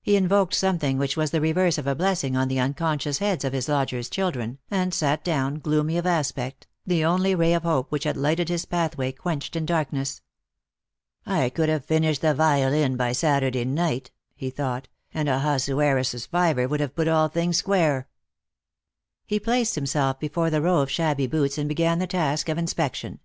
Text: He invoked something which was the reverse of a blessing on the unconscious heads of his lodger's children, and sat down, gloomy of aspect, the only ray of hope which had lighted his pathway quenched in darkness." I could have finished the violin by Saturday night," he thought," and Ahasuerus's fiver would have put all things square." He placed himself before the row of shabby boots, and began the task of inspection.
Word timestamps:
He 0.00 0.16
invoked 0.16 0.54
something 0.54 0.98
which 0.98 1.16
was 1.16 1.30
the 1.30 1.40
reverse 1.40 1.78
of 1.78 1.86
a 1.86 1.94
blessing 1.94 2.36
on 2.36 2.48
the 2.48 2.58
unconscious 2.58 3.18
heads 3.18 3.44
of 3.44 3.52
his 3.52 3.68
lodger's 3.68 4.10
children, 4.10 4.58
and 4.72 4.92
sat 4.92 5.22
down, 5.22 5.60
gloomy 5.60 5.96
of 5.98 6.04
aspect, 6.04 6.66
the 6.84 7.04
only 7.04 7.32
ray 7.36 7.54
of 7.54 7.62
hope 7.62 7.92
which 7.92 8.02
had 8.02 8.16
lighted 8.16 8.48
his 8.48 8.64
pathway 8.64 9.12
quenched 9.12 9.54
in 9.54 9.64
darkness." 9.64 10.20
I 11.26 11.48
could 11.48 11.68
have 11.68 11.84
finished 11.84 12.22
the 12.22 12.34
violin 12.34 12.96
by 12.96 13.12
Saturday 13.12 13.64
night," 13.64 14.10
he 14.34 14.50
thought," 14.50 14.88
and 15.14 15.28
Ahasuerus's 15.28 16.26
fiver 16.26 16.66
would 16.66 16.80
have 16.80 16.96
put 16.96 17.06
all 17.06 17.28
things 17.28 17.58
square." 17.58 18.08
He 19.26 19.38
placed 19.38 19.76
himself 19.76 20.18
before 20.18 20.50
the 20.50 20.60
row 20.60 20.80
of 20.80 20.90
shabby 20.90 21.28
boots, 21.28 21.56
and 21.56 21.68
began 21.68 22.00
the 22.00 22.08
task 22.08 22.48
of 22.48 22.58
inspection. 22.58 23.20